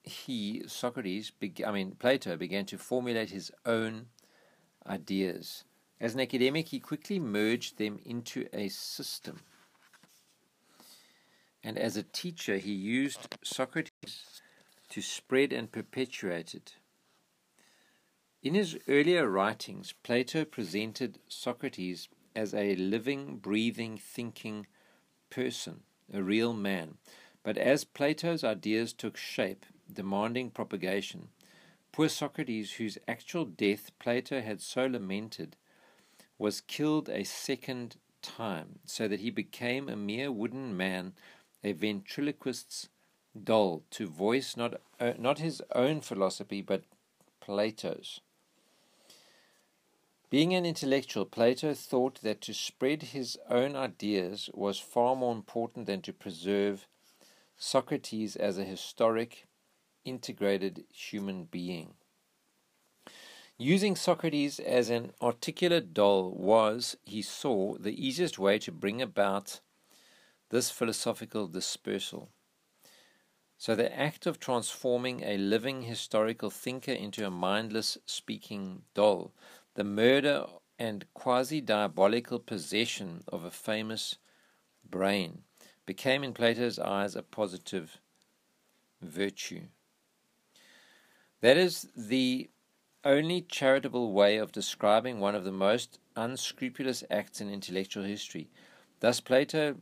he, 0.02 0.62
Socrates, 0.66 1.32
I 1.66 1.70
mean, 1.70 1.96
Plato, 1.98 2.36
began 2.36 2.66
to 2.66 2.78
formulate 2.78 3.30
his 3.30 3.50
own 3.64 4.06
ideas. 4.86 5.64
As 6.00 6.14
an 6.14 6.20
academic, 6.20 6.68
he 6.68 6.80
quickly 6.80 7.18
merged 7.18 7.78
them 7.78 7.98
into 8.04 8.46
a 8.52 8.68
system. 8.68 9.40
And 11.62 11.78
as 11.78 11.96
a 11.96 12.02
teacher, 12.02 12.58
he 12.58 12.72
used 12.72 13.34
Socrates 13.42 14.42
to 14.90 15.00
spread 15.00 15.52
and 15.52 15.72
perpetuate 15.72 16.54
it. 16.54 16.74
In 18.44 18.52
his 18.52 18.76
earlier 18.88 19.26
writings, 19.26 19.94
Plato 20.02 20.44
presented 20.44 21.18
Socrates 21.28 22.10
as 22.36 22.52
a 22.52 22.76
living, 22.76 23.38
breathing, 23.38 23.96
thinking 23.96 24.66
person, 25.30 25.80
a 26.12 26.22
real 26.22 26.52
man. 26.52 26.98
But 27.42 27.56
as 27.56 27.84
Plato's 27.84 28.44
ideas 28.44 28.92
took 28.92 29.16
shape, 29.16 29.64
demanding 29.90 30.50
propagation, 30.50 31.28
poor 31.90 32.10
Socrates, 32.10 32.72
whose 32.72 32.98
actual 33.08 33.46
death 33.46 33.90
Plato 33.98 34.42
had 34.42 34.60
so 34.60 34.84
lamented, 34.84 35.56
was 36.36 36.60
killed 36.60 37.08
a 37.08 37.24
second 37.24 37.96
time, 38.20 38.78
so 38.84 39.08
that 39.08 39.20
he 39.20 39.30
became 39.30 39.88
a 39.88 39.96
mere 39.96 40.30
wooden 40.30 40.76
man, 40.76 41.14
a 41.62 41.72
ventriloquist's 41.72 42.90
doll, 43.42 43.84
to 43.92 44.06
voice 44.06 44.54
not, 44.54 44.82
uh, 45.00 45.14
not 45.18 45.38
his 45.38 45.62
own 45.74 46.02
philosophy, 46.02 46.60
but 46.60 46.82
Plato's. 47.40 48.20
Being 50.34 50.52
an 50.52 50.66
intellectual, 50.66 51.26
Plato 51.26 51.74
thought 51.74 52.20
that 52.22 52.40
to 52.40 52.54
spread 52.54 53.02
his 53.02 53.38
own 53.48 53.76
ideas 53.76 54.50
was 54.52 54.80
far 54.80 55.14
more 55.14 55.32
important 55.32 55.86
than 55.86 56.02
to 56.02 56.12
preserve 56.12 56.88
Socrates 57.56 58.34
as 58.34 58.58
a 58.58 58.64
historic, 58.64 59.46
integrated 60.04 60.86
human 60.92 61.44
being. 61.44 61.94
Using 63.58 63.94
Socrates 63.94 64.58
as 64.58 64.90
an 64.90 65.12
articulate 65.22 65.94
doll 65.94 66.32
was, 66.32 66.96
he 67.04 67.22
saw, 67.22 67.76
the 67.78 67.94
easiest 68.04 68.36
way 68.36 68.58
to 68.58 68.72
bring 68.72 69.00
about 69.00 69.60
this 70.50 70.68
philosophical 70.68 71.46
dispersal. 71.46 72.28
So, 73.56 73.76
the 73.76 73.96
act 73.96 74.26
of 74.26 74.40
transforming 74.40 75.22
a 75.22 75.38
living 75.38 75.82
historical 75.82 76.50
thinker 76.50 76.92
into 76.92 77.24
a 77.24 77.30
mindless 77.30 77.98
speaking 78.04 78.82
doll 78.94 79.32
the 79.74 79.84
murder 79.84 80.46
and 80.78 81.04
quasi 81.14 81.60
diabolical 81.60 82.38
possession 82.38 83.22
of 83.28 83.44
a 83.44 83.50
famous 83.50 84.16
brain 84.88 85.42
became 85.86 86.24
in 86.24 86.32
Plato's 86.32 86.78
eyes 86.78 87.14
a 87.14 87.22
positive 87.22 87.98
virtue. 89.02 89.62
That 91.40 91.56
is 91.56 91.88
the 91.96 92.48
only 93.04 93.42
charitable 93.42 94.12
way 94.12 94.38
of 94.38 94.52
describing 94.52 95.20
one 95.20 95.34
of 95.34 95.44
the 95.44 95.52
most 95.52 95.98
unscrupulous 96.16 97.04
acts 97.10 97.40
in 97.40 97.50
intellectual 97.50 98.04
history. 98.04 98.48
Thus, 99.00 99.20
Plato, 99.20 99.76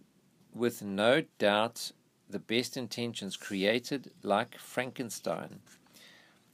with 0.55 0.83
no 0.83 1.23
doubt 1.39 1.93
the 2.29 2.41
best 2.41 2.77
intentions, 2.77 3.37
created, 3.37 4.11
like 4.23 4.59
Frankenstein, 4.59 5.61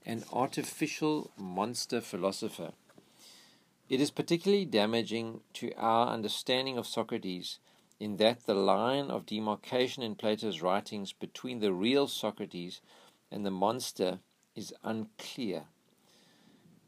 an 0.05 0.25
artificial 0.33 1.31
monster 1.39 2.01
philosopher 2.01 2.73
it 3.89 4.01
is 4.03 4.11
particularly 4.11 4.67
damaging 4.67 5.41
to 5.55 5.73
our 5.77 6.09
understanding 6.09 6.77
of 6.77 6.87
Socrates 6.87 7.59
in 7.99 8.19
that 8.19 8.45
the 8.45 8.55
line 8.55 9.11
of 9.11 9.27
demarcation 9.27 10.03
in 10.03 10.15
Plato's 10.15 10.61
writings 10.61 11.13
between 11.13 11.61
the 11.61 11.73
real 11.73 12.07
Socrates 12.07 12.81
and 13.31 13.47
the 13.47 13.51
monster 13.51 14.21
is 14.55 14.75
unclear. 14.85 15.65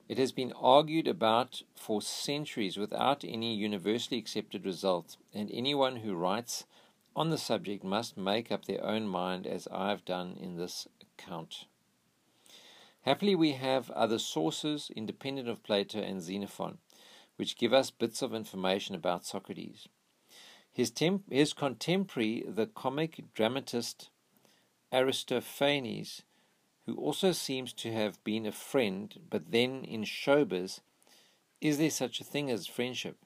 It 0.09 0.19
has 0.19 0.33
been 0.33 0.53
argued 0.53 1.09
about 1.09 1.63
for 1.75 2.03
centuries 2.03 2.77
without 2.77 3.25
any 3.25 3.55
universally 3.55 4.19
accepted 4.19 4.67
result, 4.67 5.17
and 5.33 5.51
anyone 5.53 5.97
who 5.97 6.15
writes 6.15 6.67
on 7.17 7.31
the 7.31 7.39
subject 7.39 7.83
must 7.85 8.17
make 8.17 8.53
up 8.53 8.65
their 8.65 8.85
own 8.85 9.07
mind, 9.07 9.47
as 9.47 9.69
I 9.73 9.91
have 9.91 10.05
done 10.05 10.37
in 10.41 10.57
this 10.57 10.87
account. 11.01 11.67
Happily, 13.03 13.35
we 13.35 13.53
have 13.53 13.91
other 13.93 14.19
sources 14.19 14.91
independent 14.95 15.49
of 15.49 15.63
Plato 15.63 16.01
and 16.01 16.21
Xenophon 16.21 16.79
which 17.40 17.57
give 17.57 17.72
us 17.72 17.90
bits 17.90 18.20
of 18.20 18.35
information 18.35 18.94
about 18.94 19.24
Socrates. 19.24 19.88
His, 20.70 20.92
his 21.31 21.55
contemporary, 21.55 22.44
the 22.46 22.66
comic 22.66 23.24
dramatist 23.33 24.11
Aristophanes, 24.92 26.20
who 26.85 26.96
also 26.96 27.33
seems 27.33 27.72
to 27.72 27.90
have 27.94 28.22
been 28.24 28.44
a 28.44 28.53
friend, 28.53 29.18
but 29.31 29.53
then 29.53 29.85
in 29.85 30.05
showbiz, 30.05 30.81
is 31.62 31.79
there 31.79 31.88
such 31.88 32.20
a 32.20 32.24
thing 32.24 32.50
as 32.50 32.66
friendship? 32.66 33.16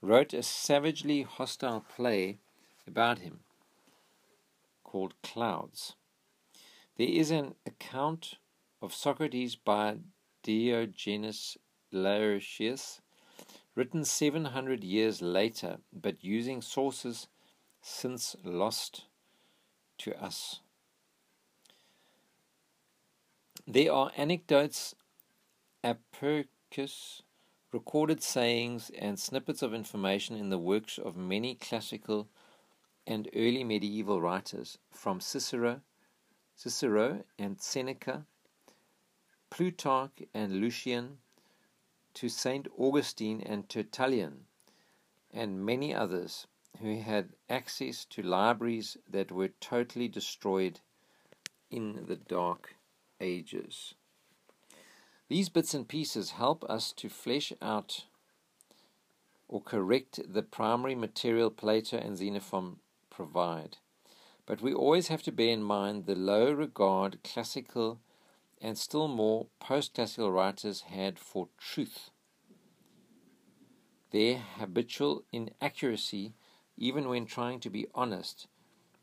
wrote 0.00 0.32
a 0.32 0.44
savagely 0.44 1.22
hostile 1.22 1.84
play 1.96 2.38
about 2.86 3.18
him 3.18 3.40
called 4.84 5.20
Clouds. 5.24 5.96
There 6.96 7.08
is 7.08 7.32
an 7.32 7.56
account 7.66 8.34
of 8.80 8.94
Socrates 8.94 9.56
by 9.56 9.96
Diogenes 10.44 11.58
Laertius 11.92 13.00
written 13.74 14.04
700 14.04 14.82
years 14.82 15.22
later, 15.22 15.78
but 15.92 16.24
using 16.24 16.60
sources 16.62 17.28
since 17.80 18.36
lost 18.44 19.04
to 19.98 20.20
us. 20.22 20.60
There 23.66 23.92
are 23.92 24.10
anecdotes, 24.16 24.94
apocryphs, 25.84 27.22
recorded 27.72 28.22
sayings, 28.22 28.90
and 28.98 29.18
snippets 29.18 29.62
of 29.62 29.74
information 29.74 30.36
in 30.36 30.48
the 30.48 30.58
works 30.58 30.98
of 30.98 31.16
many 31.16 31.54
classical 31.54 32.28
and 33.06 33.28
early 33.34 33.64
medieval 33.64 34.20
writers, 34.20 34.78
from 34.90 35.20
Cicero, 35.20 35.80
Cicero 36.56 37.24
and 37.38 37.60
Seneca, 37.60 38.26
Plutarch 39.50 40.22
and 40.34 40.60
Lucian, 40.60 41.18
to 42.18 42.28
St. 42.28 42.66
Augustine 42.76 43.40
and 43.46 43.68
Tertullian, 43.68 44.46
and 45.32 45.64
many 45.64 45.94
others 45.94 46.48
who 46.80 47.00
had 47.00 47.28
access 47.48 48.04
to 48.06 48.22
libraries 48.22 48.96
that 49.08 49.30
were 49.30 49.52
totally 49.60 50.08
destroyed 50.08 50.80
in 51.70 52.06
the 52.08 52.16
Dark 52.16 52.74
Ages. 53.20 53.94
These 55.28 55.48
bits 55.48 55.74
and 55.74 55.86
pieces 55.86 56.32
help 56.32 56.64
us 56.64 56.90
to 56.94 57.08
flesh 57.08 57.52
out 57.62 58.06
or 59.46 59.62
correct 59.62 60.18
the 60.26 60.42
primary 60.42 60.96
material 60.96 61.52
Plato 61.52 61.98
and 61.98 62.16
Xenophon 62.16 62.78
provide. 63.10 63.76
But 64.44 64.60
we 64.60 64.74
always 64.74 65.06
have 65.06 65.22
to 65.22 65.30
bear 65.30 65.50
in 65.50 65.62
mind 65.62 66.06
the 66.06 66.16
low 66.16 66.50
regard 66.50 67.22
classical 67.22 68.00
and 68.60 68.76
still 68.76 69.08
more 69.08 69.46
post 69.60 69.94
classical 69.94 70.30
writers 70.30 70.82
had 70.82 71.18
for 71.18 71.48
truth. 71.58 72.10
Their 74.10 74.38
habitual 74.38 75.24
inaccuracy, 75.32 76.34
even 76.76 77.08
when 77.08 77.26
trying 77.26 77.60
to 77.60 77.70
be 77.70 77.86
honest, 77.94 78.46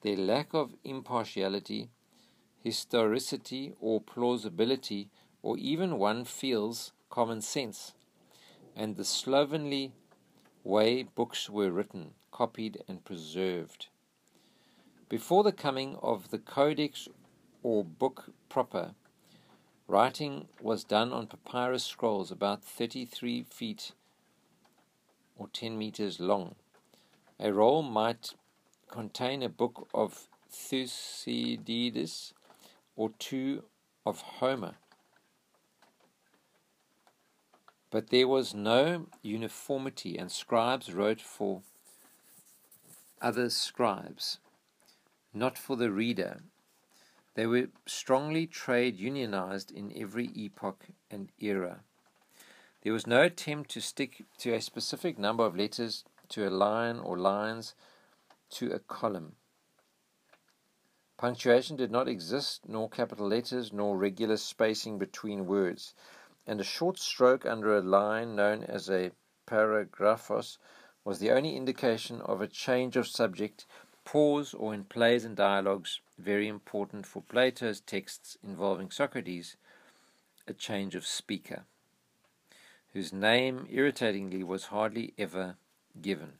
their 0.02 0.18
lack 0.18 0.54
of 0.54 0.76
impartiality, 0.84 1.90
historicity, 2.64 3.74
or 3.80 4.02
plausibility, 4.02 5.10
or 5.42 5.58
even 5.58 6.00
one 6.00 6.26
feels 6.26 6.92
common 7.10 7.42
sense, 7.42 7.94
and 8.76 8.96
the 8.96 9.06
slovenly 9.06 9.94
way 10.64 11.04
books 11.04 11.50
were 11.50 11.72
written, 11.72 12.16
copied, 12.32 12.84
and 12.88 13.06
preserved. 13.06 13.88
Before 15.08 15.44
the 15.44 15.52
coming 15.52 15.98
of 16.02 16.32
the 16.32 16.40
codex 16.40 17.08
or 17.62 17.84
book 17.84 18.26
proper, 18.50 18.96
Writing 19.88 20.48
was 20.60 20.84
done 20.84 21.14
on 21.14 21.28
papyrus 21.28 21.84
scrolls 21.84 22.32
about 22.32 22.64
33 22.64 23.44
feet 23.44 23.92
or 25.38 25.48
10 25.48 25.78
meters 25.78 26.20
long. 26.20 26.56
A 27.40 27.54
roll 27.54 27.84
might 27.84 28.34
contain 28.90 29.44
a 29.44 29.50
book 29.50 29.88
of 29.94 30.28
Thucydides 30.50 32.34
or 32.96 33.12
two 33.20 33.64
of 34.06 34.22
Homer. 34.22 34.76
But 37.92 38.10
there 38.10 38.28
was 38.28 38.54
no 38.54 39.08
uniformity, 39.22 40.18
and 40.18 40.32
scribes 40.32 40.94
wrote 40.94 41.22
for 41.22 41.62
other 43.22 43.50
scribes, 43.50 44.40
not 45.34 45.58
for 45.58 45.76
the 45.76 45.92
reader. 45.92 46.42
They 47.36 47.46
were 47.46 47.68
strongly 47.86 48.48
trade 48.48 48.96
unionized 48.96 49.70
in 49.70 49.94
every 49.96 50.28
epoch 50.34 50.86
and 51.12 51.32
era. 51.40 51.82
There 52.82 52.94
was 52.94 53.06
no 53.06 53.24
attempt 53.24 53.72
to 53.72 53.82
stick 53.82 54.24
to 54.40 54.54
a 54.54 54.62
specific 54.62 55.20
number 55.20 55.46
of 55.46 55.56
letters 55.56 56.06
to 56.30 56.48
a 56.48 56.50
line 56.50 56.98
or 56.98 57.18
lines 57.18 57.76
to 58.52 58.72
a 58.72 58.80
column. 58.80 59.36
Punctuation 61.18 61.76
did 61.76 61.92
not 61.92 62.08
exist, 62.08 62.68
nor 62.68 62.90
capital 62.90 63.28
letters, 63.28 63.74
nor 63.74 63.98
regular 63.98 64.38
spacing 64.38 64.98
between 64.98 65.46
words, 65.46 65.94
and 66.48 66.60
a 66.60 66.64
short 66.64 67.00
stroke 67.00 67.46
under 67.46 67.76
a 67.76 67.82
line 67.82 68.36
known 68.36 68.64
as 68.64 68.90
a 68.90 69.12
paragraphos 69.46 70.58
was 71.04 71.20
the 71.20 71.32
only 71.32 71.56
indication 71.56 72.22
of 72.22 72.42
a 72.42 72.48
change 72.48 72.96
of 72.96 73.08
subject, 73.08 73.66
pause, 74.04 74.54
or 74.54 74.74
in 74.74 74.84
plays 74.84 75.26
and 75.26 75.36
dialogues, 75.36 76.02
very 76.18 76.48
important 76.48 77.06
for 77.06 77.22
Plato's 77.22 77.82
texts 77.82 78.38
involving 78.44 78.90
Socrates, 78.90 79.58
a 80.48 80.54
change 80.54 80.96
of 80.96 81.06
speaker, 81.06 81.66
whose 82.94 83.12
name, 83.12 83.68
irritatingly, 83.70 84.44
was 84.44 84.66
hardly 84.66 85.14
ever 85.18 85.56
given. 86.02 86.34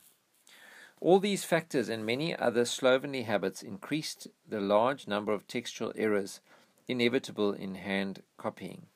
All 1.02 1.20
these 1.20 1.44
factors 1.44 1.90
and 1.90 2.06
many 2.06 2.36
other 2.36 2.66
slovenly 2.66 3.24
habits 3.24 3.62
increased 3.62 4.28
the 4.48 4.62
large 4.62 5.08
number 5.08 5.34
of 5.34 5.48
textual 5.48 5.92
errors 5.96 6.40
inevitable 6.88 7.52
in 7.52 7.76
hand 7.76 8.22
copying. 8.38 8.88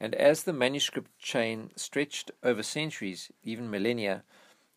And 0.00 0.14
as 0.14 0.42
the 0.42 0.52
manuscript 0.52 1.18
chain 1.18 1.70
stretched 1.76 2.30
over 2.42 2.62
centuries, 2.62 3.30
even 3.42 3.70
millennia, 3.70 4.24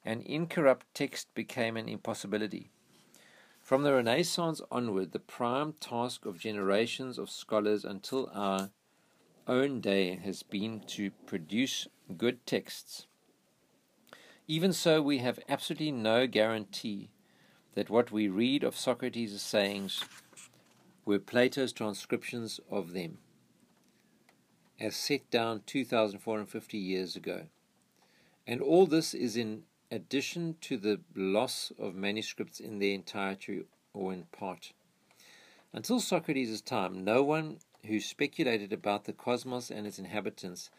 an 0.05 0.21
incorrupt 0.21 0.85
text 0.93 1.33
became 1.33 1.75
an 1.75 1.89
impossibility. 1.89 2.71
From 3.69 3.83
the 3.83 3.93
Renaissance 3.93 4.63
onward, 4.71 5.11
the 5.11 5.19
prime 5.19 5.73
task 5.73 6.25
of 6.25 6.39
generations 6.39 7.19
of 7.19 7.29
scholars 7.29 7.85
until 7.85 8.31
our 8.33 8.71
own 9.47 9.79
day 9.79 10.15
has 10.15 10.41
been 10.41 10.79
to 10.87 11.11
produce 11.27 11.87
good 12.17 12.47
texts. 12.47 13.05
Even 14.47 14.73
so, 14.73 15.03
we 15.03 15.19
have 15.19 15.39
absolutely 15.47 15.91
no 15.91 16.25
guarantee 16.25 17.11
that 17.75 17.91
what 17.91 18.11
we 18.11 18.27
read 18.27 18.63
of 18.63 18.75
Socrates' 18.75 19.39
sayings 19.39 20.03
were 21.05 21.19
Plato's 21.19 21.71
transcriptions 21.71 22.59
of 22.71 22.93
them, 22.93 23.19
as 24.79 24.95
set 24.95 25.29
down 25.29 25.61
2,450 25.67 26.75
years 26.75 27.15
ago. 27.15 27.43
And 28.47 28.61
all 28.61 28.87
this 28.87 29.13
is 29.13 29.37
in 29.37 29.65
addition 29.91 30.55
to 30.61 30.77
the 30.77 30.99
loss 31.15 31.71
of 31.79 31.95
manuscripts 31.95 32.59
in 32.59 32.79
their 32.79 32.93
entirety 32.93 33.63
or 33.93 34.13
in 34.13 34.23
part. 34.31 34.71
Until 35.73 35.99
Socrates' 35.99 36.61
time, 36.61 37.03
no 37.03 37.23
one 37.23 37.57
who 37.85 37.99
speculated 37.99 38.73
about 38.73 39.05
the 39.05 39.13
cosmos 39.13 39.69
and 39.69 39.87
its 39.87 39.99
inhabitants 39.99 40.69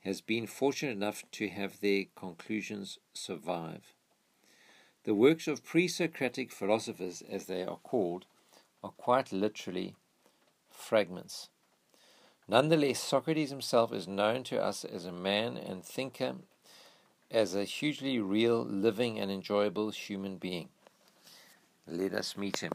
has 0.00 0.20
been 0.20 0.46
fortunate 0.46 0.92
enough 0.92 1.24
to 1.32 1.48
have 1.48 1.80
their 1.80 2.04
conclusions 2.14 2.98
survive. 3.14 3.94
The 5.04 5.14
works 5.14 5.48
of 5.48 5.64
pre 5.64 5.88
Socratic 5.88 6.50
philosophers, 6.50 7.22
as 7.28 7.46
they 7.46 7.62
are 7.62 7.78
called, 7.82 8.26
are 8.82 8.90
quite 8.90 9.32
literally 9.32 9.94
fragments. 10.70 11.48
Nonetheless, 12.48 13.00
Socrates 13.00 13.50
himself 13.50 13.92
is 13.92 14.06
known 14.06 14.44
to 14.44 14.62
us 14.62 14.84
as 14.84 15.06
a 15.06 15.12
man 15.12 15.56
and 15.56 15.84
thinker 15.84 16.36
as 17.34 17.54
a 17.56 17.64
hugely 17.64 18.20
real, 18.20 18.64
living, 18.64 19.18
and 19.18 19.30
enjoyable 19.30 19.90
human 19.90 20.36
being. 20.36 20.68
Let 21.86 22.14
us 22.14 22.36
meet 22.36 22.58
him. 22.60 22.72